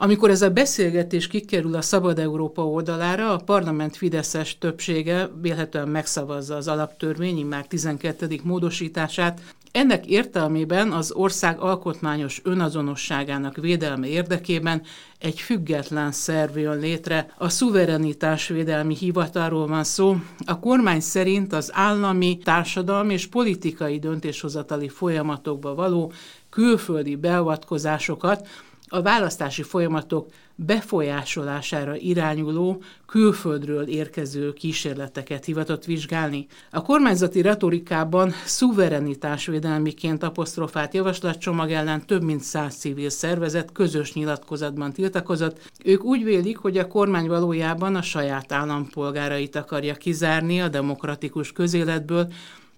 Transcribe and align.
Amikor 0.00 0.30
ez 0.30 0.42
a 0.42 0.50
beszélgetés 0.50 1.26
kikerül 1.26 1.74
a 1.74 1.82
Szabad 1.82 2.18
Európa 2.18 2.66
oldalára, 2.66 3.32
a 3.32 3.36
parlament 3.36 3.96
Fideszes 3.96 4.58
többsége 4.58 5.30
vélhetően 5.40 5.88
megszavazza 5.88 6.56
az 6.56 6.68
alaptörvény 6.68 7.46
már 7.46 7.66
12. 7.66 8.40
módosítását. 8.42 9.40
Ennek 9.72 10.06
értelmében 10.06 10.92
az 10.92 11.12
ország 11.12 11.60
alkotmányos 11.60 12.40
önazonosságának 12.44 13.56
védelme 13.56 14.06
érdekében 14.06 14.82
egy 15.18 15.40
független 15.40 16.12
szerv 16.12 16.58
jön 16.58 16.78
létre. 16.78 17.34
A 17.38 17.48
szuverenitásvédelmi 17.48 18.96
hivatalról 18.96 19.66
van 19.66 19.84
szó. 19.84 20.16
A 20.44 20.58
kormány 20.58 21.00
szerint 21.00 21.52
az 21.52 21.70
állami, 21.74 22.38
társadalmi 22.44 23.12
és 23.12 23.26
politikai 23.26 23.98
döntéshozatali 23.98 24.88
folyamatokba 24.88 25.74
való 25.74 26.12
külföldi 26.50 27.16
beavatkozásokat 27.16 28.48
a 28.88 29.02
választási 29.02 29.62
folyamatok 29.62 30.30
befolyásolására 30.54 31.96
irányuló 31.96 32.82
külföldről 33.06 33.88
érkező 33.88 34.52
kísérleteket 34.52 35.44
hivatott 35.44 35.84
vizsgálni. 35.84 36.46
A 36.70 36.82
kormányzati 36.82 37.42
retorikában 37.42 38.32
szuverenitásvédelmiként 38.44 40.22
apostrofált 40.22 40.94
javaslatcsomag 40.94 41.70
ellen 41.70 42.06
több 42.06 42.22
mint 42.22 42.42
száz 42.42 42.76
civil 42.76 43.10
szervezet 43.10 43.72
közös 43.72 44.12
nyilatkozatban 44.12 44.92
tiltakozott. 44.92 45.70
Ők 45.84 46.04
úgy 46.04 46.24
vélik, 46.24 46.56
hogy 46.56 46.78
a 46.78 46.88
kormány 46.88 47.26
valójában 47.26 47.94
a 47.94 48.02
saját 48.02 48.52
állampolgárait 48.52 49.56
akarja 49.56 49.94
kizárni 49.94 50.60
a 50.60 50.68
demokratikus 50.68 51.52
közéletből, 51.52 52.32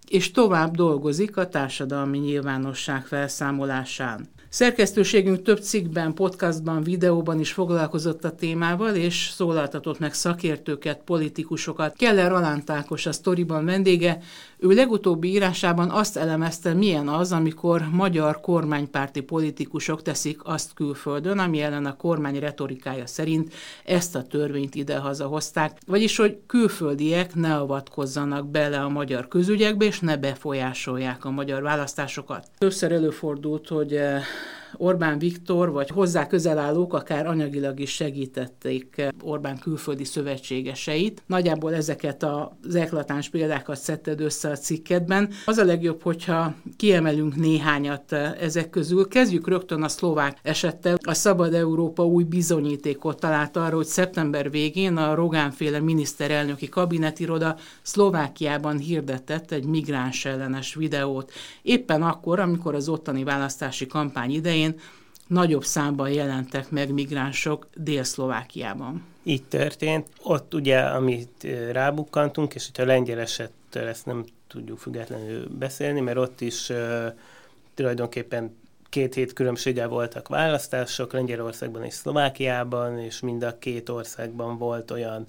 és 0.09 0.31
tovább 0.31 0.75
dolgozik 0.75 1.37
a 1.37 1.49
társadalmi 1.49 2.19
nyilvánosság 2.19 3.07
felszámolásán. 3.07 4.29
Szerkesztőségünk 4.53 5.43
több 5.43 5.61
cikkben, 5.61 6.15
podcastban, 6.15 6.83
videóban 6.83 7.41
is 7.41 7.53
foglalkozott 7.53 8.25
a 8.25 8.35
témával, 8.35 8.95
és 8.95 9.31
szólaltatott 9.35 9.99
meg 9.99 10.15
szakértőket, 10.15 11.01
politikusokat. 11.05 11.97
Keller 11.97 12.33
Alántákos 12.33 13.07
a 13.07 13.13
sztoriban 13.13 13.65
vendége, 13.65 14.19
ő 14.59 14.69
legutóbbi 14.69 15.29
írásában 15.29 15.91
azt 15.91 16.17
elemezte, 16.17 16.75
milyen 16.75 17.09
az, 17.09 17.33
amikor 17.33 17.89
magyar 17.93 18.41
kormánypárti 18.41 19.21
politikusok 19.21 20.03
teszik 20.03 20.41
azt 20.45 20.75
külföldön, 20.75 21.39
ami 21.39 21.61
ellen 21.61 21.87
a 21.87 21.97
kormány 21.97 22.39
retorikája 22.39 23.07
szerint 23.07 23.53
ezt 23.85 24.15
a 24.15 24.23
törvényt 24.23 24.75
idehaza 24.75 25.27
hozták, 25.27 25.79
vagyis 25.87 26.17
hogy 26.17 26.39
külföldiek 26.47 27.35
ne 27.35 27.57
avatkozzanak 27.57 28.51
bele 28.51 28.81
a 28.81 28.89
magyar 28.89 29.29
közügyekbe, 29.29 29.85
és 29.85 30.01
ne 30.01 30.17
befolyásolják 30.17 31.25
a 31.25 31.31
magyar 31.31 31.63
választásokat. 31.63 32.47
Többször 32.59 32.93
előfordult, 32.93 33.69
hogy 33.69 33.95
eh, 33.95 34.23
Orbán 34.77 35.19
Viktor, 35.19 35.71
vagy 35.71 35.89
hozzá 35.89 36.27
közel 36.27 36.59
állók 36.59 36.95
akár 36.95 37.27
anyagilag 37.27 37.81
is 37.81 37.91
segítették 37.91 39.03
Orbán 39.23 39.59
külföldi 39.59 40.05
szövetségeseit. 40.05 41.23
Nagyjából 41.27 41.75
ezeket 41.75 42.23
az 42.23 42.75
eklatáns 42.75 43.29
példákat 43.29 43.77
szedted 43.77 44.21
össze 44.21 44.51
a 44.51 44.57
cikkedben. 44.57 45.31
Az 45.47 45.59
a 45.59 45.65
legjobb, 45.65 46.03
hogyha 46.03 46.55
kiemelünk 46.77 47.37
néhányat 47.37 48.13
ezek 48.13 48.71
közül. 48.71 49.09
Kezdjük 49.09 49.49
rögtön 49.49 49.83
a 49.83 49.89
szlovák 49.89 50.39
esettel. 50.43 50.97
A 51.03 51.15
Szabad 51.15 51.55
Európa 51.55 52.07
új 52.07 52.25
bizonyítékot 52.25 53.21
talált 53.21 53.57
arra, 53.57 53.77
hogy 53.77 53.87
szeptember 53.87 54.51
végén 54.51 54.97
a 54.97 55.15
Rogánféle 55.15 55.81
miniszterelnöki 55.81 56.69
kabinetiroda 56.69 57.57
Szlovákiában 57.83 58.79
hirdetett 58.79 59.51
egy 59.51 59.65
migráns 59.65 60.25
ellenes 60.25 60.75
videót. 60.75 61.33
Éppen 61.63 62.03
akkor, 62.03 62.41
amikor 62.41 62.75
az 62.75 62.89
ottani 62.89 63.25
választási 63.25 63.87
kampány 63.87 64.31
idején 64.31 64.60
elején 64.61 64.81
nagyobb 65.27 65.65
számban 65.65 66.11
jelentek 66.11 66.71
meg 66.71 66.93
migránsok 66.93 67.69
Dél-Szlovákiában. 67.75 69.05
Így 69.23 69.43
történt. 69.43 70.09
Ott 70.23 70.55
ugye, 70.55 70.79
amit 70.79 71.47
rábukkantunk, 71.73 72.55
és 72.55 72.67
hogyha 72.67 72.93
lengyel 72.93 73.19
esettel 73.19 73.87
ezt 73.87 74.07
nem 74.07 74.25
tudjuk 74.49 74.79
függetlenül 74.79 75.49
beszélni, 75.49 76.01
mert 76.01 76.17
ott 76.19 76.41
is 76.41 76.69
uh, 76.69 77.07
tulajdonképpen 77.75 78.57
két 78.89 79.15
hét 79.15 79.33
különbséggel 79.33 79.89
voltak 79.89 80.29
választások, 80.29 81.13
Lengyelországban 81.13 81.85
és 81.85 81.95
Szlovákiában, 81.95 82.99
és 82.99 83.21
mind 83.21 83.43
a 83.43 83.59
két 83.59 83.89
országban 83.89 84.59
volt 84.59 84.91
olyan 84.91 85.27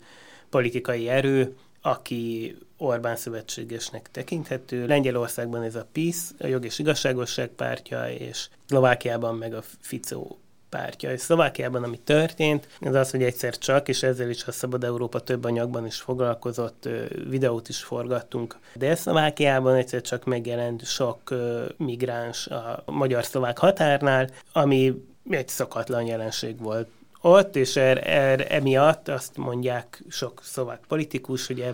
politikai 0.50 1.10
erő, 1.10 1.56
aki 1.82 2.56
Orbán 2.78 3.16
szövetségesnek 3.16 4.10
tekinthető. 4.12 4.86
Lengyelországban 4.86 5.64
ez 5.64 5.76
a 5.76 5.88
PISZ, 5.92 6.34
a 6.40 6.48
Jog 6.48 6.66
és 6.66 6.80
Igazságosság 6.80 7.48
pártja, 7.48 8.10
és 8.10 8.50
Szlovákiában 8.68 9.36
meg 9.36 9.54
a 9.54 9.64
Fico 9.80 10.28
pártja. 10.70 11.12
És 11.12 11.22
Szlovákiában, 11.22 11.84
ami 11.84 12.00
történt, 12.00 12.68
ez 12.80 12.96
az, 12.96 13.12
hogy 13.12 13.24
egyszer 13.24 13.58
csak, 13.58 13.88
és 13.88 14.04
ezzel 14.04 14.30
is 14.30 14.46
a 14.46 14.52
Szabad 14.52 14.84
Európa 14.84 15.20
több 15.20 15.44
anyagban 15.44 15.86
is 15.86 16.00
foglalkozott, 16.00 16.90
videót 17.30 17.70
is 17.70 17.84
forgattunk. 17.84 18.58
De 18.76 18.96
Szlovákiában 18.96 19.76
egyszer 19.76 20.02
csak 20.02 20.26
megjelent 20.26 20.86
sok 20.86 21.34
migráns 21.78 22.48
a 22.48 22.84
magyar-szlovák 22.86 23.58
határnál, 23.58 24.30
ami 24.54 25.04
egy 25.30 25.48
szokatlan 25.48 26.06
jelenség 26.06 26.60
volt 26.60 26.88
ott, 27.22 27.56
és 27.56 27.76
er, 27.76 28.08
er, 28.08 28.46
emiatt 28.50 29.08
azt 29.08 29.38
mondják 29.38 30.04
sok 30.10 30.42
szlovák 30.44 30.80
politikus, 30.88 31.48
hogy 31.48 31.66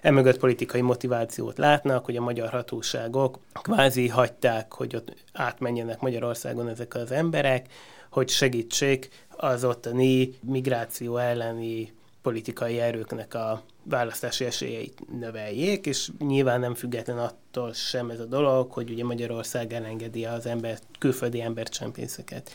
emögött 0.00 0.38
politikai 0.38 0.80
motivációt 0.80 1.58
látnak, 1.58 2.04
hogy 2.04 2.16
a 2.16 2.22
magyar 2.22 2.50
hatóságok 2.50 3.38
kvázi 3.52 4.08
hagyták, 4.08 4.72
hogy 4.72 4.96
ott 4.96 5.14
átmenjenek 5.32 6.00
Magyarországon 6.00 6.68
ezek 6.68 6.94
az 6.94 7.10
emberek, 7.10 7.66
hogy 8.10 8.28
segítsék 8.28 9.08
az 9.36 9.64
ottani 9.64 10.34
migráció 10.40 11.16
elleni 11.16 11.94
politikai 12.22 12.78
erőknek 12.80 13.34
a 13.34 13.62
választási 13.82 14.44
esélyeit 14.44 15.18
növeljék, 15.18 15.86
és 15.86 16.10
nyilván 16.18 16.60
nem 16.60 16.74
független 16.74 17.18
attól 17.18 17.72
sem 17.72 18.10
ez 18.10 18.20
a 18.20 18.24
dolog, 18.24 18.72
hogy 18.72 18.90
ugye 18.90 19.04
Magyarország 19.04 19.72
elengedi 19.72 20.24
az 20.24 20.46
ember, 20.46 20.78
külföldi 20.98 21.40
embercsempészeket 21.40 22.50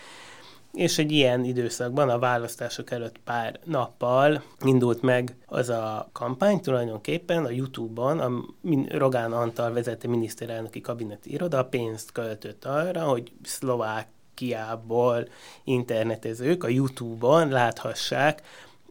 és 0.74 0.98
egy 0.98 1.12
ilyen 1.12 1.44
időszakban 1.44 2.10
a 2.10 2.20
választások 2.20 2.92
előtt 2.92 3.18
pár 3.18 3.60
nappal 3.64 4.44
indult 4.66 5.02
meg 5.02 5.36
az 5.46 5.70
a 5.70 6.10
kampány 6.12 6.62
tulajdonképpen 6.62 7.46
a 7.46 7.50
YouTube-on, 7.50 8.20
a 8.20 8.32
Rogán 8.90 9.32
Antal 9.32 9.74
vezette 9.74 10.08
miniszterelnöki 10.08 10.82
kabineti 10.82 11.32
iroda 11.32 11.66
pénzt 11.66 12.12
költött 12.12 12.66
arra, 12.66 13.04
hogy 13.04 13.32
Szlovákiából 13.44 15.28
internetezők 15.64 16.64
a 16.64 16.68
YouTube-on 16.68 17.50
láthassák 17.50 18.42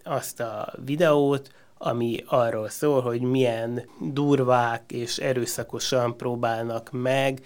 azt 0.05 0.41
a 0.41 0.73
videót, 0.85 1.51
ami 1.79 2.25
arról 2.27 2.69
szól, 2.69 3.01
hogy 3.01 3.21
milyen 3.21 3.89
durvák 4.01 4.93
és 4.93 5.19
erőszakosan 5.19 6.17
próbálnak 6.17 6.89
meg 6.93 7.41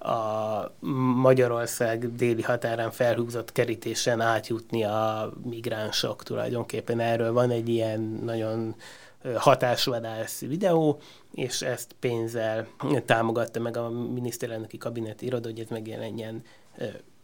a 0.00 0.74
Magyarország 1.16 2.14
déli 2.14 2.42
határán 2.42 2.90
felhúzott 2.90 3.52
kerítésen 3.52 4.20
átjutni 4.20 4.84
a 4.84 5.32
migránsok 5.44 6.22
tulajdonképpen. 6.22 7.00
Erről 7.00 7.32
van 7.32 7.50
egy 7.50 7.68
ilyen 7.68 8.00
nagyon 8.24 8.74
hatásvadász 9.34 10.40
videó, 10.40 11.00
és 11.34 11.62
ezt 11.62 11.96
pénzzel 12.00 12.66
támogatta 13.04 13.60
meg 13.60 13.76
a 13.76 13.90
miniszterelnöki 13.90 14.78
kabinet 14.78 15.22
iroda, 15.22 15.48
hogy 15.48 15.58
ez 15.58 15.68
megjelenjen 15.68 16.42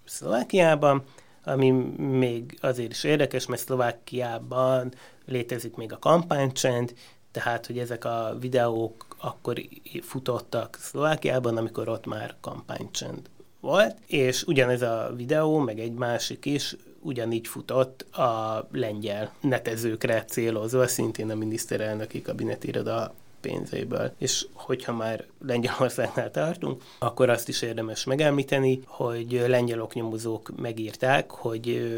Szlovákiában, 0.05 1.05
ami 1.45 1.71
még 1.97 2.59
azért 2.61 2.91
is 2.91 3.05
érdekes, 3.05 3.47
mert 3.47 3.61
Szlovákiában 3.61 4.93
létezik 5.27 5.77
még 5.77 5.93
a 5.93 5.99
kampánycsend, 5.99 6.95
tehát, 7.31 7.67
hogy 7.67 7.79
ezek 7.79 8.05
a 8.05 8.37
videók 8.41 9.06
akkor 9.19 9.61
futottak 10.03 10.79
Szlovákiában, 10.81 11.57
amikor 11.57 11.89
ott 11.89 12.07
már 12.07 12.35
kampánycsend 12.41 13.29
volt, 13.61 13.97
és 14.07 14.43
ugyanez 14.43 14.83
a 14.83 15.13
videó, 15.17 15.59
meg 15.59 15.79
egy 15.79 15.93
másik 15.93 16.45
is 16.45 16.77
ugyanígy 17.01 17.47
futott 17.47 18.15
a 18.15 18.69
lengyel 18.73 19.33
netezőkre 19.41 20.25
célozva, 20.25 20.87
szintén 20.87 21.31
a 21.31 21.35
miniszterelnöki 21.35 22.23
kabinetiroda 22.23 23.15
pénzéből. 23.41 24.13
És 24.19 24.47
hogyha 24.53 24.93
már 24.93 25.25
Lengyelországnál 25.47 26.31
tartunk, 26.31 26.83
akkor 26.99 27.31
azt 27.31 27.49
is 27.49 27.63
érdemes 27.63 28.05
megemlíteni, 28.05 28.81
hogy 28.87 29.45
lengyel 29.47 29.83
oknyomozók 29.83 30.51
megírták, 30.57 31.31
hogy 31.31 31.91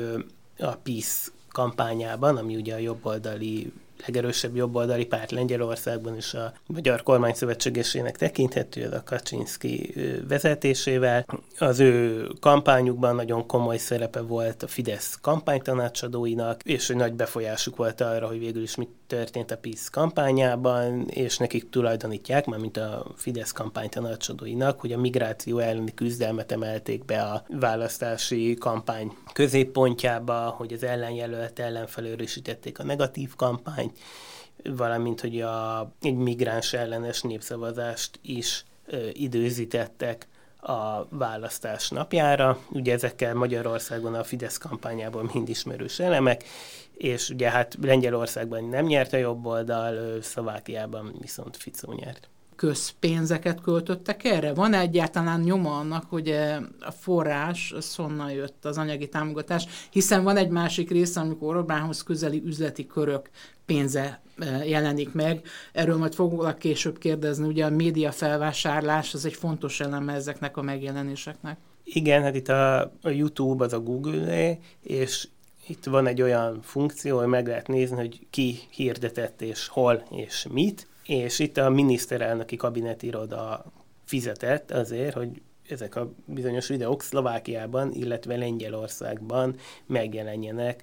a 0.59 0.71
PISZ 0.71 1.33
kampányában, 1.53 2.37
ami 2.37 2.57
ugye 2.57 2.75
a 2.75 2.79
jobboldali 2.79 3.73
legerősebb 4.07 4.57
jobboldali 4.57 5.07
párt 5.07 5.31
Lengyelországban 5.31 6.17
is 6.17 6.35
a 6.35 6.53
Magyar 6.67 7.03
Kormány 7.03 7.35
Szövetségesének 7.35 8.17
tekinthető, 8.17 8.83
ez 8.83 8.93
a 8.93 9.03
Kaczynszki 9.05 9.95
vezetésével. 10.29 11.27
Az 11.59 11.81
ő 11.81 12.27
kampányukban 12.41 13.15
nagyon 13.15 13.47
komoly 13.47 13.77
szerepe 13.77 14.21
volt 14.21 14.63
a 14.63 14.67
Fidesz 14.67 15.19
kampánytanácsadóinak, 15.21 16.63
és 16.63 16.87
hogy 16.87 16.97
nagy 16.97 17.13
befolyásuk 17.13 17.77
volt 17.77 18.01
arra, 18.01 18.27
hogy 18.27 18.39
végül 18.39 18.63
is 18.63 18.75
mit 18.75 18.89
történt 19.09 19.51
a 19.51 19.57
PISZ 19.57 19.89
kampányában, 19.89 21.09
és 21.09 21.37
nekik 21.37 21.71
tulajdonítják, 21.71 22.47
már 22.47 22.61
mint 22.61 22.77
a 22.77 23.07
Fidesz 23.17 23.53
kampánytanácsadóinak, 23.53 24.81
hogy 24.81 24.93
a 24.93 24.99
migráció 24.99 25.59
elleni 25.59 25.95
küzdelmet 25.95 26.53
emelték 26.53 27.05
be 27.05 27.23
a 27.23 27.45
választási 27.49 28.55
kampány 28.55 29.13
középpontjába, 29.33 30.55
hogy 30.57 30.73
az 30.73 30.83
ellenjelölt 30.83 31.59
ellen 31.59 31.87
felerősítették 31.87 32.79
a 32.79 32.85
negatív 32.85 33.35
kampányt, 33.37 33.99
valamint, 34.65 35.21
hogy 35.21 35.41
a, 35.41 35.91
egy 36.01 36.17
migráns 36.17 36.73
ellenes 36.73 37.23
népszavazást 37.23 38.19
is 38.23 38.65
ö, 38.87 39.09
időzítettek 39.13 40.29
a 40.61 41.07
választás 41.11 41.89
napjára. 41.89 42.59
Ugye 42.71 42.93
ezekkel 42.93 43.35
Magyarországon 43.35 44.15
a 44.15 44.25
Fidesz 44.25 44.59
kampányában 44.59 45.31
mind 45.33 45.49
ismerős 45.49 45.99
elemek, 45.99 46.45
és 46.97 47.31
ugye 47.31 47.51
hát 47.51 47.77
Lengyelországban 47.83 48.65
nem 48.65 48.85
nyert 48.85 49.13
a 49.13 49.17
jobb 49.17 49.47
oldal, 49.47 50.23
Szlovákiában 50.23 51.15
viszont 51.21 51.57
Ficó 51.57 51.93
nyert 51.93 52.29
közpénzeket 52.59 53.61
költöttek 53.61 54.25
erre? 54.25 54.55
Van 54.55 54.73
-e 54.73 54.79
egyáltalán 54.79 55.41
nyoma 55.41 55.79
annak, 55.79 56.05
hogy 56.09 56.29
a 56.81 56.91
forrás, 56.91 57.73
az 57.73 57.99
jött 58.33 58.65
az 58.65 58.79
anyagi 58.79 59.09
támogatás? 59.09 59.67
Hiszen 59.91 60.23
van 60.23 60.37
egy 60.37 60.49
másik 60.49 60.91
része, 60.91 61.21
amikor 61.21 61.57
Orbánhoz 61.57 62.03
közeli 62.03 62.43
üzleti 62.45 62.87
körök 62.87 63.31
pénze 63.67 64.21
jelenik 64.65 65.13
meg. 65.13 65.47
Erről 65.73 65.97
majd 65.97 66.15
foglak 66.15 66.59
később 66.59 66.99
kérdezni. 66.99 67.47
Ugye 67.47 67.65
a 67.65 67.71
média 67.71 68.13
felvásárlás 68.13 69.15
az 69.15 69.25
egy 69.25 69.35
fontos 69.35 69.81
eleme 69.81 70.13
ezeknek 70.13 70.57
a 70.57 70.63
megjelenéseknek. 70.63 71.59
Igen, 71.85 72.23
hát 72.23 72.35
itt 72.35 72.49
a, 72.49 72.81
a 72.81 73.09
YouTube 73.09 73.65
az 73.65 73.73
a 73.73 73.81
google 73.81 74.59
és 74.83 75.29
itt 75.67 75.85
van 75.85 76.07
egy 76.07 76.23
olyan 76.23 76.63
funkció, 76.63 77.19
hogy 77.19 77.27
meg 77.27 77.47
lehet 77.47 77.69
nézni, 77.69 77.97
hogy 77.97 78.27
ki 78.31 78.59
hirdetett 78.71 79.43
és 79.43 79.69
hol 79.69 80.03
és 80.11 80.47
mit, 80.51 80.87
és 81.09 81.39
itt 81.39 81.57
a 81.57 81.71
miniszterelnöki 81.71 82.57
kabinetiroda 82.57 83.65
fizetett 84.05 84.71
azért, 84.71 85.15
hogy 85.15 85.43
ezek 85.69 85.97
a 85.97 86.11
bizonyos 86.25 86.69
videók 86.69 87.03
Szlovákiában, 87.03 87.93
illetve 87.93 88.37
Lengyelországban 88.37 89.57
megjelenjenek 89.87 90.83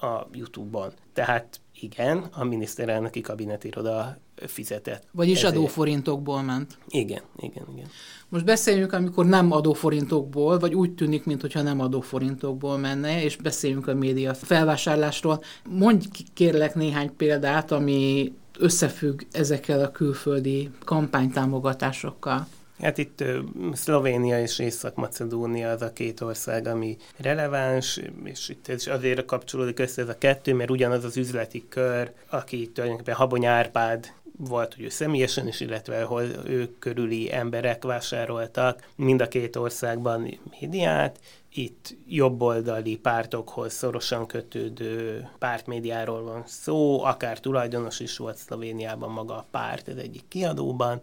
a 0.00 0.26
YouTube-on. 0.32 0.92
Tehát 1.12 1.60
igen, 1.80 2.18
a 2.18 2.44
miniszterelnöki 2.44 3.20
kabinetiroda 3.20 4.18
fizetett. 4.46 5.02
Vagyis 5.12 5.38
ezért. 5.38 5.56
adóforintokból 5.56 6.42
ment. 6.42 6.78
Igen, 6.88 7.22
igen, 7.36 7.64
igen. 7.72 7.86
Most 8.28 8.44
beszéljünk, 8.44 8.92
amikor 8.92 9.26
nem 9.26 9.52
adóforintokból, 9.52 10.58
vagy 10.58 10.74
úgy 10.74 10.94
tűnik, 10.94 11.24
mintha 11.24 11.62
nem 11.62 11.80
adóforintokból 11.80 12.78
menne, 12.78 13.22
és 13.22 13.36
beszéljünk 13.36 13.88
a 13.88 13.94
média 13.94 14.34
felvásárlásról. 14.34 15.42
Mondj 15.68 16.06
kérlek 16.34 16.74
néhány 16.74 17.16
példát, 17.16 17.72
ami 17.72 18.32
összefügg 18.58 19.20
ezekkel 19.32 19.80
a 19.80 19.90
külföldi 19.90 20.70
kampánytámogatásokkal? 20.84 22.46
Hát 22.80 22.98
itt 22.98 23.24
Szlovénia 23.72 24.40
és 24.40 24.58
Észak-Macedónia 24.58 25.70
az 25.70 25.82
a 25.82 25.92
két 25.92 26.20
ország, 26.20 26.66
ami 26.66 26.96
releváns, 27.16 28.00
és 28.24 28.48
itt 28.48 28.68
ez 28.68 28.86
azért 28.86 29.24
kapcsolódik 29.24 29.78
össze 29.78 30.02
ez 30.02 30.08
a 30.08 30.18
kettő, 30.18 30.54
mert 30.54 30.70
ugyanaz 30.70 31.04
az 31.04 31.16
üzleti 31.16 31.64
kör, 31.68 32.12
aki 32.30 32.70
tulajdonképpen 32.72 33.14
Habony 33.14 33.46
Árpád 33.46 34.12
volt, 34.38 34.74
hogy 34.74 34.84
ő 34.84 34.88
személyesen 34.88 35.48
is, 35.48 35.60
illetve 35.60 36.02
hol 36.02 36.22
ő 36.44 36.74
körüli 36.78 37.32
emberek 37.32 37.84
vásároltak 37.84 38.88
mind 38.96 39.20
a 39.20 39.28
két 39.28 39.56
országban 39.56 40.38
médiát, 40.60 41.18
itt 41.56 41.96
jobboldali 42.08 42.96
pártokhoz 42.96 43.72
szorosan 43.72 44.26
kötődő 44.26 45.28
pártmédiáról 45.38 46.22
van 46.22 46.42
szó, 46.46 47.04
akár 47.04 47.40
tulajdonos 47.40 48.00
is 48.00 48.16
volt 48.16 48.36
Szlovéniában 48.36 49.10
maga 49.10 49.34
a 49.34 49.46
párt, 49.50 49.88
ez 49.88 49.96
egyik 49.96 50.24
kiadóban, 50.28 51.00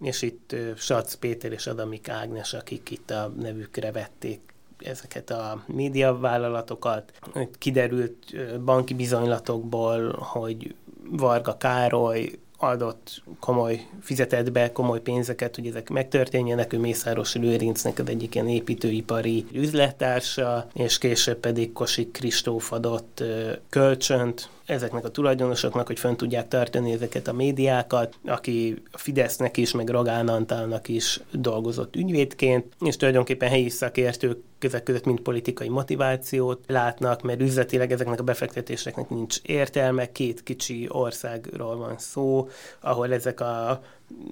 és 0.00 0.22
itt 0.22 0.56
Sac 0.76 1.14
Péter 1.14 1.52
és 1.52 1.66
Adamik 1.66 2.08
Ágnes, 2.08 2.52
akik 2.52 2.90
itt 2.90 3.10
a 3.10 3.32
nevükre 3.40 3.92
vették 3.92 4.40
ezeket 4.78 5.30
a 5.30 5.64
médiavállalatokat. 5.66 7.12
Kiderült 7.58 8.16
banki 8.64 8.94
bizonylatokból, 8.94 10.12
hogy 10.12 10.74
Varga 11.10 11.56
Károly 11.56 12.38
adott 12.62 13.22
komoly, 13.40 13.86
fizetett 14.00 14.52
be 14.52 14.72
komoly 14.72 15.00
pénzeket, 15.00 15.54
hogy 15.54 15.66
ezek 15.66 15.88
megtörténjenek. 15.90 16.72
Ő 16.72 16.78
Mészáros 16.78 17.34
Lőrincnek 17.34 17.98
az 17.98 18.08
egyik 18.08 18.34
ilyen 18.34 18.48
építőipari 18.48 19.44
üzlettársa, 19.52 20.66
és 20.74 20.98
később 20.98 21.38
pedig 21.38 21.72
Kosik 21.72 22.12
Kristóf 22.12 22.72
adott 22.72 23.24
kölcsönt 23.68 24.48
ezeknek 24.66 25.04
a 25.04 25.10
tulajdonosoknak, 25.10 25.86
hogy 25.86 25.98
fönn 25.98 26.14
tudják 26.14 26.48
tartani 26.48 26.92
ezeket 26.92 27.28
a 27.28 27.32
médiákat, 27.32 28.14
aki 28.24 28.82
a 28.90 28.98
Fidesznek 28.98 29.56
is, 29.56 29.72
meg 29.72 29.88
Rogán 29.88 30.28
Antalnak 30.28 30.88
is 30.88 31.20
dolgozott 31.30 31.96
ügyvédként, 31.96 32.74
és 32.80 32.96
tulajdonképpen 32.96 33.48
helyi 33.48 33.68
szakértők 33.68 34.38
közök 34.58 34.82
között 34.82 35.04
mind 35.04 35.20
politikai 35.20 35.68
motivációt 35.68 36.64
látnak, 36.66 37.22
mert 37.22 37.40
üzletileg 37.40 37.92
ezeknek 37.92 38.20
a 38.20 38.24
befektetéseknek 38.24 39.08
nincs 39.08 39.38
értelme, 39.42 40.12
két 40.12 40.42
kicsi 40.42 40.86
országról 40.88 41.76
van 41.76 41.98
szó, 41.98 42.48
ahol 42.80 43.12
ezek 43.12 43.40
a 43.40 43.82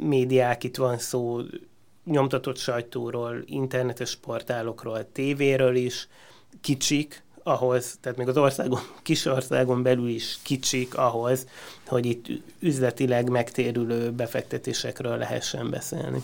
médiák, 0.01 0.65
itt 0.65 0.77
van 0.77 0.99
szó 0.99 1.41
nyomtatott 2.05 2.57
sajtóról, 2.57 3.43
internetes 3.47 4.17
portálokról, 4.17 5.13
tévéről 5.13 5.77
is, 5.77 6.09
kicsik, 6.61 7.23
ahhoz, 7.43 7.99
tehát 8.01 8.19
még 8.19 8.29
az 8.29 8.37
országon, 8.37 8.81
kis 9.03 9.25
országon 9.25 9.83
belül 9.83 10.09
is 10.09 10.39
kicsik 10.43 10.97
ahhoz, 10.97 11.47
hogy 11.87 12.07
itt 12.07 12.27
üzletileg 12.59 13.29
megtérülő 13.29 14.11
befektetésekről 14.11 15.17
lehessen 15.17 15.71
beszélni. 15.71 16.23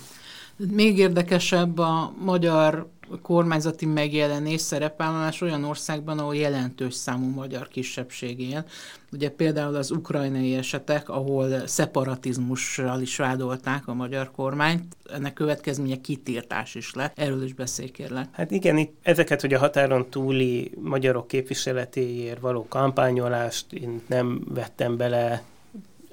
Még 0.56 0.98
érdekesebb 0.98 1.78
a 1.78 2.12
magyar 2.18 2.88
kormányzati 3.22 3.86
megjelenés, 3.86 4.60
szerepvállalás 4.60 5.40
olyan 5.40 5.64
országban, 5.64 6.18
ahol 6.18 6.36
jelentős 6.36 6.94
számú 6.94 7.28
magyar 7.28 7.68
kisebbség 7.68 8.40
él. 8.40 8.64
Ugye 9.12 9.30
például 9.30 9.74
az 9.74 9.90
ukrajnai 9.90 10.54
esetek, 10.54 11.08
ahol 11.08 11.66
szeparatizmussal 11.66 13.00
is 13.00 13.16
vádolták 13.16 13.88
a 13.88 13.94
magyar 13.94 14.30
kormányt, 14.30 14.96
ennek 15.12 15.32
következménye 15.32 16.00
kitiltás 16.00 16.74
is 16.74 16.94
lett. 16.94 17.18
Erről 17.18 17.44
is 17.44 17.54
beszélj 17.54 17.88
kérlek. 17.88 18.28
Hát 18.32 18.50
igen, 18.50 18.76
itt 18.76 18.96
ezeket, 19.02 19.40
hogy 19.40 19.54
a 19.54 19.58
határon 19.58 20.10
túli 20.10 20.70
magyarok 20.80 21.28
képviseletéért 21.28 22.40
való 22.40 22.66
kampányolást 22.68 23.72
én 23.72 24.02
nem 24.06 24.44
vettem 24.48 24.96
bele 24.96 25.42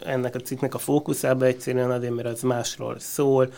ennek 0.05 0.35
a 0.35 0.39
cikknek 0.39 0.73
a 0.73 0.77
fókuszába 0.77 1.45
egyszerűen 1.45 1.91
azért, 1.91 2.15
mert 2.15 2.27
az 2.27 2.41
másról 2.41 2.99
szól, 2.99 3.53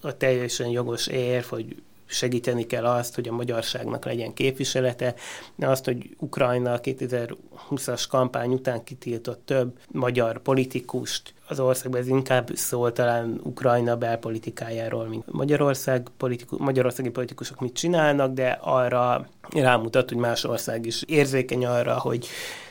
a 0.00 0.16
teljesen 0.16 0.68
jogos 0.68 1.06
érv, 1.06 1.44
hogy 1.44 1.76
segíteni 2.06 2.66
kell 2.66 2.84
azt, 2.84 3.14
hogy 3.14 3.28
a 3.28 3.32
magyarságnak 3.32 4.04
legyen 4.04 4.32
képviselete, 4.32 5.14
azt, 5.58 5.84
hogy 5.84 6.16
Ukrajna 6.18 6.80
2020-as 6.82 8.04
kampány 8.08 8.52
után 8.52 8.84
kitiltott 8.84 9.42
több 9.44 9.78
magyar 9.90 10.38
politikust. 10.38 11.34
Az 11.48 11.60
országban, 11.60 12.00
ez 12.00 12.08
inkább 12.08 12.50
szól 12.54 12.92
talán 12.92 13.40
Ukrajna 13.42 13.96
belpolitikájáról, 13.96 15.06
mint 15.06 15.32
Magyarország 15.32 16.08
politikus, 16.16 16.58
magyarországi 16.58 17.10
politikusok 17.10 17.60
mit 17.60 17.74
csinálnak, 17.74 18.32
de 18.32 18.58
arra 18.60 19.28
rámutat, 19.50 20.08
hogy 20.08 20.18
más 20.18 20.44
ország 20.44 20.86
is 20.86 21.02
érzékeny 21.02 21.66
arra, 21.66 21.98
hogy 21.98 22.26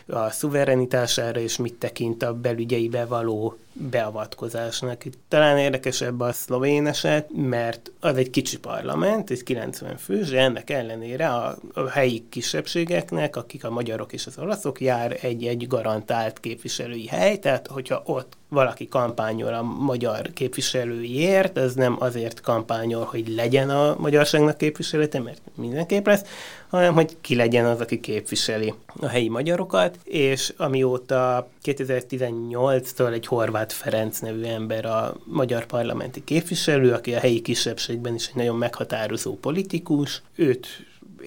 a 0.07 0.29
szuverenitására, 0.29 1.39
és 1.39 1.57
mit 1.57 1.73
tekint 1.73 2.23
a 2.23 2.33
belügyeibe 2.33 3.05
való 3.05 3.57
beavatkozásnak. 3.73 5.05
Itt 5.05 5.17
talán 5.27 5.57
érdekesebb 5.57 6.19
a 6.19 6.33
szlovén 6.33 6.87
eset, 6.87 7.29
mert 7.35 7.91
az 7.99 8.17
egy 8.17 8.29
kicsi 8.29 8.59
parlament, 8.59 9.29
egy 9.29 9.43
90 9.43 9.97
fős, 9.97 10.29
de 10.29 10.39
ennek 10.39 10.69
ellenére 10.69 11.27
a, 11.27 11.57
a 11.73 11.89
helyi 11.89 12.25
kisebbségeknek, 12.29 13.35
akik 13.35 13.63
a 13.63 13.69
magyarok 13.69 14.13
és 14.13 14.25
az 14.25 14.37
olaszok, 14.37 14.81
jár 14.81 15.17
egy-egy 15.21 15.67
garantált 15.67 16.39
képviselői 16.39 17.07
hely, 17.07 17.39
tehát 17.39 17.67
hogyha 17.67 18.01
ott 18.05 18.37
valaki 18.51 18.87
kampányol 18.87 19.53
a 19.53 19.61
magyar 19.61 20.33
képviselőiért, 20.33 21.57
ez 21.57 21.73
nem 21.73 21.95
azért 21.99 22.41
kampányol, 22.41 23.03
hogy 23.03 23.27
legyen 23.27 23.69
a 23.69 23.95
magyarságnak 23.99 24.57
képviselete, 24.57 25.19
mert 25.19 25.41
mindenképp 25.55 26.05
lesz, 26.05 26.23
hanem 26.69 26.93
hogy 26.93 27.17
ki 27.21 27.35
legyen 27.35 27.65
az, 27.65 27.79
aki 27.79 27.99
képviseli 27.99 28.73
a 29.01 29.07
helyi 29.07 29.29
magyarokat, 29.29 29.97
és 30.03 30.53
amióta 30.57 31.49
2018-tól 31.63 33.13
egy 33.13 33.27
Horváth 33.61 33.83
Ferenc 33.83 34.19
nevű 34.19 34.43
ember 34.43 34.85
a 34.85 35.15
magyar 35.23 35.65
parlamenti 35.65 36.23
képviselő, 36.23 36.93
aki 36.93 37.13
a 37.13 37.19
helyi 37.19 37.41
kisebbségben 37.41 38.13
is 38.13 38.27
egy 38.27 38.35
nagyon 38.35 38.55
meghatározó 38.55 39.35
politikus, 39.35 40.21
őt 40.35 40.67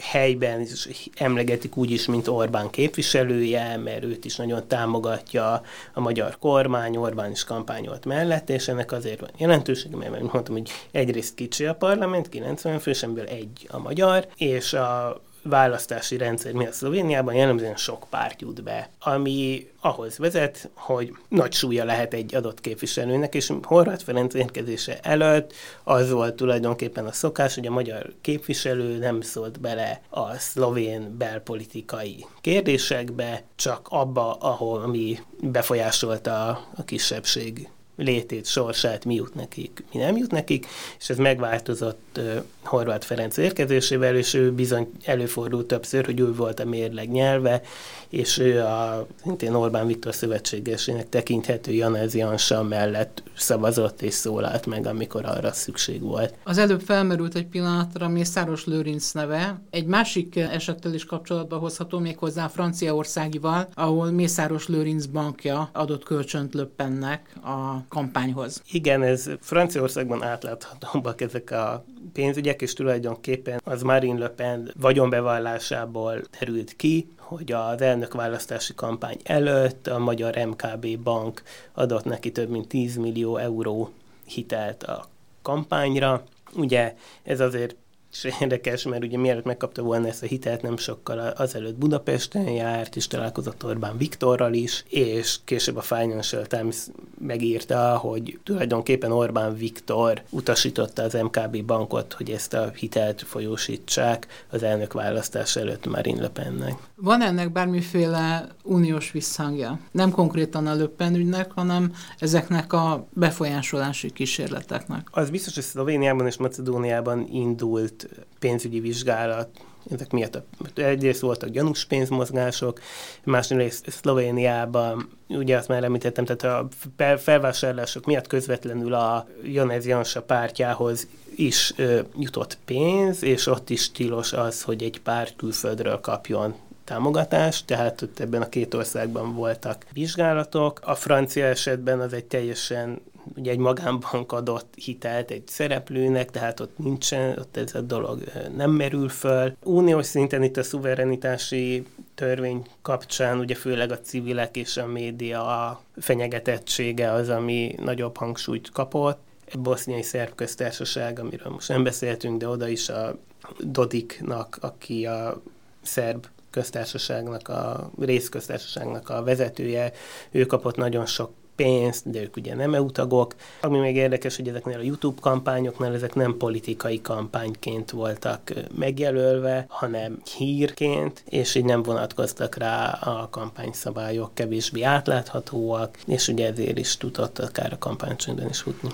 helyben 0.01 0.61
is 0.61 0.89
emlegetik 1.17 1.77
úgy 1.77 1.91
is, 1.91 2.07
mint 2.07 2.29
Orbán 2.29 2.71
képviselője, 2.71 3.77
mert 3.77 4.05
őt 4.05 4.25
is 4.25 4.37
nagyon 4.37 4.67
támogatja 4.67 5.63
a 5.93 6.01
magyar 6.01 6.39
kormány, 6.39 6.97
Orbán 6.97 7.31
is 7.31 7.45
kampányolt 7.45 8.05
mellett, 8.05 8.51
és 8.51 8.69
ennek 8.69 8.93
azért 8.93 9.21
van 9.21 9.31
jelentősége, 9.37 9.97
mert 9.97 10.33
mondtam, 10.33 10.55
hogy 10.55 10.71
egyrészt 10.91 11.35
kicsi 11.35 11.67
a 11.67 11.75
parlament, 11.75 12.29
90 12.29 12.79
fős, 12.79 13.03
amiből 13.03 13.27
egy 13.27 13.67
a 13.71 13.79
magyar, 13.79 14.27
és 14.37 14.73
a 14.73 15.21
választási 15.45 16.17
rendszer 16.17 16.53
miatt 16.53 16.73
Szlovéniában 16.73 17.35
jellemzően 17.35 17.77
sok 17.77 18.07
párt 18.11 18.41
jut 18.41 18.63
be, 18.63 18.89
ami 19.01 19.69
ahhoz 19.81 20.19
vezet, 20.19 20.71
hogy 20.75 21.17
nagy 21.29 21.53
súlya 21.53 21.85
lehet 21.85 22.15
egy 22.15 22.35
adott 22.35 22.61
képviselőnek, 22.61 23.35
és 23.35 23.53
Horváth 23.63 24.05
Ferenc 24.05 24.35
érkezése 24.35 24.99
előtt 25.03 25.53
az 25.85 26.11
volt 26.11 26.35
tulajdonképpen 26.35 27.07
a 27.07 27.13
szokás, 27.13 27.55
hogy 27.55 27.67
a 27.67 27.71
magyar 27.71 28.13
képviselő 28.21 28.99
nem 28.99 29.21
szólt 29.21 29.61
bele 29.61 30.01
a 30.09 30.35
szlovén 30.35 31.17
belpolitikai 31.19 32.27
kérdésekbe, 32.41 33.43
csak 33.57 33.87
abba, 33.91 34.35
ahol 34.35 34.87
mi 34.87 35.19
befolyásolta 35.41 36.49
a 36.77 36.85
kisebbség 36.85 37.69
létét, 37.97 38.47
sorsát, 38.47 39.05
mi 39.05 39.15
jut 39.15 39.35
nekik, 39.35 39.85
mi 39.93 40.01
nem 40.01 40.17
jut 40.17 40.31
nekik, 40.31 40.67
és 40.99 41.11
ez 41.11 41.17
megváltozott 41.17 42.19
uh, 42.19 42.43
Horváth 42.63 43.07
Ferenc 43.07 43.37
érkezésével, 43.37 44.17
és 44.17 44.35
ő 44.35 44.53
bizony 44.53 44.91
előfordult 45.05 45.67
többször, 45.67 46.05
hogy 46.05 46.21
ő 46.21 46.35
volt 46.35 46.61
a 46.61 46.65
mérleg 46.65 47.11
nyelve, 47.11 47.63
és 48.09 48.39
ő 48.39 48.61
a 48.61 49.07
szintén 49.23 49.55
Orbán 49.55 49.87
Viktor 49.87 50.15
szövetségesének 50.15 51.09
tekinthető 51.09 51.73
Janez 51.73 52.15
Jansa 52.15 52.63
mellett 52.63 53.23
szavazott 53.37 54.03
és 54.03 54.15
szólalt 54.15 54.67
meg, 54.67 54.87
amikor 54.87 55.25
arra 55.25 55.53
szükség 55.53 56.01
volt. 56.01 56.35
Az 56.45 56.59
előbb 56.59 56.81
felmerült 56.81 57.35
egy 57.35 57.47
pillanatra 57.47 58.09
Mészáros 58.09 58.65
Lőrinc 58.65 59.13
neve. 59.13 59.61
Egy 59.71 59.87
másik 59.87 60.37
esettel 60.37 60.95
is 60.95 61.05
kapcsolatba 61.05 61.57
hozható 61.57 61.99
méghozzá 61.99 62.49
Franciaországival, 62.49 63.69
ahol 63.75 64.11
Mészáros 64.11 64.69
Lőrinc 64.69 65.07
bankja 65.07 65.69
adott 65.73 66.05
kölcsönt 66.05 66.55
Löppennek 66.55 67.37
a 67.45 67.84
kampányhoz. 67.89 68.63
Igen, 68.71 69.03
ez 69.03 69.31
Franciaországban 69.41 70.23
átláthatóbbak 70.23 71.21
ezek 71.21 71.51
a 71.51 71.85
pénzügyek, 72.13 72.63
és 72.63 72.73
tulajdonképpen 72.73 73.61
az 73.65 73.83
Marine 73.83 74.19
Le 74.19 74.29
Pen 74.29 74.71
vagyonbevallásából 74.81 76.21
terült 76.39 76.77
ki, 76.77 77.09
hogy 77.17 77.53
az 77.53 77.81
elnökválasztási 77.81 78.75
kampány 78.75 79.17
előtt 79.23 79.87
a 79.87 79.99
magyar 79.99 80.35
MKB 80.37 80.99
bank 80.99 81.43
adott 81.73 82.05
neki 82.05 82.33
több 82.33 82.49
mint 82.49 82.69
10 82.69 82.97
millió 82.97 83.37
euró 83.37 83.93
hitelt 84.25 84.83
a 84.83 85.09
kampányra. 85.43 86.23
Ugye 86.57 86.95
ez 87.23 87.41
azért 87.41 87.77
és 88.15 88.35
érdekes, 88.41 88.83
mert 88.83 89.05
ugye 89.05 89.19
mielőtt 89.19 89.45
megkapta 89.45 89.83
volna 89.83 90.09
ezt 90.09 90.23
a 90.23 90.27
hitelt, 90.27 90.63
nem 90.63 90.77
sokkal 90.77 91.19
azelőtt 91.19 91.75
Budapesten 91.75 92.49
járt, 92.49 92.97
és 92.97 93.07
találkozott 93.07 93.65
Orbán 93.65 93.97
Viktorral 93.97 94.53
is, 94.53 94.85
és 94.89 95.39
később 95.45 95.77
a 95.77 95.81
Financial 95.81 96.47
Times 96.47 96.77
megírta, 97.25 97.97
hogy 97.97 98.39
tulajdonképpen 98.43 99.13
Orbán 99.13 99.57
Viktor 99.57 100.23
utasította 100.31 101.03
az 101.03 101.13
MKB 101.13 101.65
bankot, 101.65 102.13
hogy 102.13 102.31
ezt 102.31 102.55
a 102.55 102.71
hitelt 102.75 103.23
folyósítsák 103.23 104.27
az 104.51 104.63
elnök 104.63 104.93
választás 104.93 105.57
előtt 105.57 105.87
Marine 105.87 106.21
Le 106.21 106.29
Pennek. 106.29 106.75
Van 106.95 107.23
ennek 107.23 107.53
bármiféle 107.53 108.49
uniós 108.63 109.11
visszhangja? 109.11 109.79
Nem 109.91 110.11
konkrétan 110.11 110.67
a 110.67 110.75
Le 110.75 110.87
Pen 110.87 111.15
ügynek, 111.15 111.53
hanem 111.53 111.93
ezeknek 112.19 112.73
a 112.73 113.07
befolyásolási 113.13 114.11
kísérleteknek. 114.11 115.09
Az 115.11 115.31
biztos, 115.31 115.55
hogy 115.55 115.63
Szlovéniában 115.63 116.27
és 116.27 116.37
Macedóniában 116.37 117.29
indult 117.31 118.09
pénzügyi 118.39 118.81
vizsgálat, 118.81 119.49
ezek 119.91 120.11
miatt 120.11 120.43
egyrészt 120.75 121.21
voltak 121.21 121.49
gyanús 121.49 121.85
pénzmozgások, 121.85 122.81
másrészt 123.25 123.91
Szlovéniában, 123.91 125.09
ugye 125.29 125.57
azt 125.57 125.69
már 125.69 125.85
említettem, 125.85 126.25
tehát 126.25 126.43
a 126.45 126.69
felvásárlások 127.17 128.05
miatt 128.05 128.27
közvetlenül 128.27 128.95
a 128.95 129.27
Janez 129.43 129.87
Jansa 129.87 130.23
pártjához 130.23 131.07
is 131.37 131.73
ö, 131.77 132.01
jutott 132.19 132.59
pénz, 132.65 133.23
és 133.23 133.47
ott 133.47 133.71
is 133.71 133.91
tilos 133.93 134.33
az, 134.33 134.63
hogy 134.63 134.83
egy 134.83 135.01
párt 135.01 135.37
külföldről 135.37 136.01
kapjon 136.01 136.55
támogatást, 136.85 137.67
tehát 137.67 138.03
ott 138.03 138.19
ebben 138.19 138.43
a 138.43 138.49
két 138.49 138.75
országban 138.75 139.35
voltak 139.35 139.87
vizsgálatok. 139.93 140.81
A 140.85 140.95
francia 140.95 141.45
esetben 141.45 142.01
az 142.01 142.13
egy 142.13 142.25
teljesen 142.25 143.01
ugye 143.37 143.51
egy 143.51 143.59
magánbank 143.59 144.33
adott 144.33 144.75
hitelt 144.75 145.31
egy 145.31 145.43
szereplőnek, 145.47 146.31
tehát 146.31 146.61
ott 146.61 146.79
nincsen, 146.79 147.39
ott 147.39 147.57
ez 147.57 147.75
a 147.75 147.81
dolog 147.81 148.23
nem 148.57 148.71
merül 148.71 149.09
föl. 149.09 149.57
Uniós 149.63 150.07
szinten 150.07 150.43
itt 150.43 150.57
a 150.57 150.63
szuverenitási 150.63 151.87
törvény 152.15 152.67
kapcsán 152.83 153.39
ugye 153.39 153.55
főleg 153.55 153.93
a 153.93 154.01
civilek 154.01 154.57
és 154.57 154.77
a 154.77 154.87
média 154.87 155.81
fenyegetettsége 155.97 157.13
az, 157.13 157.29
ami 157.29 157.75
nagyobb 157.83 158.17
hangsúlyt 158.17 158.71
kapott. 158.71 159.23
A 159.53 159.59
boszniai 159.59 160.03
szerb 160.03 160.35
köztársaság, 160.35 161.19
amiről 161.19 161.53
most 161.53 161.69
nem 161.69 161.83
beszéltünk, 161.83 162.39
de 162.39 162.49
oda 162.49 162.69
is 162.69 162.89
a 162.89 163.19
Dodiknak, 163.59 164.59
aki 164.61 165.07
a 165.07 165.43
szerb 165.83 166.27
köztársaságnak, 166.51 167.49
a 167.49 167.91
részköztársaságnak 168.01 169.09
a 169.09 169.23
vezetője, 169.23 169.93
ő 170.31 170.47
kapott 170.47 170.77
nagyon 170.77 171.07
sok 171.07 171.33
pénzt, 171.57 172.11
de 172.11 172.21
ők 172.21 172.37
ugye 172.37 172.55
nem 172.55 172.75
EU 172.75 172.91
tagok. 172.91 173.35
Ami 173.61 173.79
még 173.79 173.97
érdekes, 173.97 174.37
hogy 174.37 174.49
ezeknél 174.49 174.79
a 174.79 174.83
YouTube 174.83 175.21
kampányoknál 175.21 175.95
ezek 175.95 176.15
nem 176.15 176.37
politikai 176.37 177.01
kampányként 177.01 177.91
voltak 177.91 178.53
megjelölve, 178.77 179.65
hanem 179.69 180.19
hírként, 180.37 181.23
és 181.29 181.55
így 181.55 181.65
nem 181.65 181.83
vonatkoztak 181.83 182.57
rá 182.57 182.91
a 182.91 183.29
kampányszabályok, 183.31 184.35
kevésbé 184.35 184.83
átláthatóak, 184.83 185.99
és 186.07 186.29
ugye 186.29 186.47
ezért 186.47 186.79
is 186.79 186.97
tudott 186.97 187.39
akár 187.39 187.73
a 187.73 187.79
kampánycsöndben 187.79 188.49
is 188.49 188.61
futni. 188.61 188.89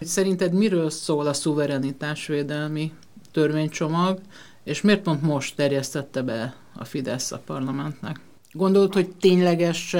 Szerinted 0.00 0.52
miről 0.52 0.90
szól 0.90 1.26
a 1.26 1.32
szuverenitásvédelmi 1.32 2.92
törvénycsomag, 3.32 4.20
és 4.64 4.80
miért 4.80 5.02
pont 5.02 5.22
most 5.22 5.56
terjesztette 5.56 6.22
be 6.22 6.54
a 6.74 6.84
Fidesz 6.84 7.32
a 7.32 7.40
parlamentnek? 7.46 8.20
Gondolod, 8.52 8.92
hogy 8.92 9.08
tényleges 9.20 9.96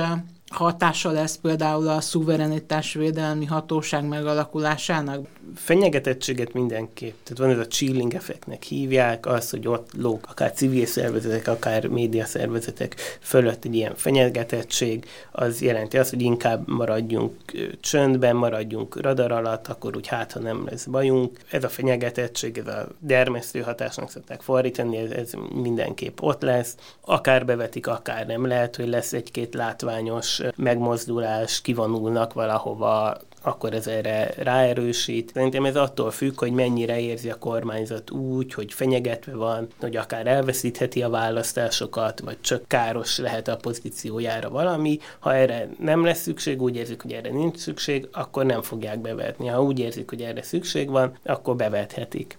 hatása 0.52 1.10
lesz 1.10 1.36
például 1.36 1.88
a 1.88 2.00
szuverenitásvédelmi 2.00 3.44
hatóság 3.44 4.04
megalakulásának? 4.04 5.26
Fenyegetettséget 5.54 6.52
mindenképp. 6.52 7.14
Tehát 7.22 7.38
van 7.38 7.50
ez 7.50 7.66
a 7.66 7.68
chilling 7.68 8.14
effektnek 8.14 8.62
hívják, 8.62 9.26
az, 9.26 9.50
hogy 9.50 9.68
ott 9.68 9.90
lóg 9.96 10.20
akár 10.28 10.52
civil 10.52 10.86
szervezetek, 10.86 11.48
akár 11.48 11.86
média 11.86 12.24
szervezetek 12.24 12.94
fölött 13.20 13.64
egy 13.64 13.74
ilyen 13.74 13.94
fenyegetettség, 13.94 15.06
az 15.30 15.62
jelenti 15.62 15.98
azt, 15.98 16.10
hogy 16.10 16.22
inkább 16.22 16.68
maradjunk 16.68 17.32
csöndben, 17.80 18.36
maradjunk 18.36 19.00
radar 19.00 19.32
alatt, 19.32 19.68
akkor 19.68 19.96
úgy 19.96 20.06
hát, 20.06 20.32
ha 20.32 20.40
nem 20.40 20.66
lesz 20.70 20.84
bajunk. 20.84 21.38
Ez 21.50 21.64
a 21.64 21.68
fenyegetettség, 21.68 22.58
ez 22.58 22.66
a 22.66 22.88
dermesztő 22.98 23.60
hatásnak 23.60 24.10
szokták 24.10 24.40
fordítani, 24.40 24.96
ez, 24.96 25.10
ez 25.10 25.32
mindenképp 25.54 26.20
ott 26.20 26.42
lesz. 26.42 26.76
Akár 27.00 27.44
bevetik, 27.44 27.86
akár 27.86 28.26
nem 28.26 28.46
lehet, 28.46 28.76
hogy 28.76 28.88
lesz 28.88 29.12
egy-két 29.12 29.54
látványos 29.54 30.41
megmozdulás, 30.56 31.60
kivonulnak 31.60 32.32
valahova, 32.32 33.16
akkor 33.42 33.72
ez 33.72 33.86
erre 33.86 34.30
ráerősít. 34.36 35.30
Szerintem 35.34 35.64
ez 35.64 35.76
attól 35.76 36.10
függ, 36.10 36.38
hogy 36.38 36.52
mennyire 36.52 37.00
érzi 37.00 37.30
a 37.30 37.38
kormányzat 37.38 38.10
úgy, 38.10 38.54
hogy 38.54 38.72
fenyegetve 38.72 39.34
van, 39.34 39.66
hogy 39.80 39.96
akár 39.96 40.26
elveszítheti 40.26 41.02
a 41.02 41.08
választásokat, 41.08 42.20
vagy 42.20 42.40
csak 42.40 42.68
káros 42.68 43.18
lehet 43.18 43.48
a 43.48 43.56
pozíciójára 43.56 44.50
valami. 44.50 44.98
Ha 45.18 45.34
erre 45.34 45.68
nem 45.78 46.04
lesz 46.04 46.20
szükség, 46.20 46.62
úgy 46.62 46.76
érzik, 46.76 47.02
hogy 47.02 47.12
erre 47.12 47.30
nincs 47.30 47.56
szükség, 47.56 48.08
akkor 48.12 48.44
nem 48.44 48.62
fogják 48.62 48.98
bevetni. 48.98 49.46
Ha 49.46 49.62
úgy 49.62 49.78
érzik, 49.78 50.08
hogy 50.08 50.20
erre 50.20 50.42
szükség 50.42 50.90
van, 50.90 51.16
akkor 51.24 51.56
bevethetik. 51.56 52.38